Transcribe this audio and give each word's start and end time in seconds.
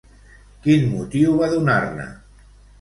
Quin 0.63 0.87
motiu 0.95 1.37
va 1.43 1.53
donar-ne? 1.53 2.11